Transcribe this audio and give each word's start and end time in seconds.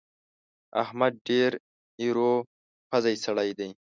احمد 0.83 1.13
ډېر 1.27 1.51
ايرو 2.01 2.31
پزی 2.89 3.15
سړی 3.25 3.49
دی. 3.59 3.69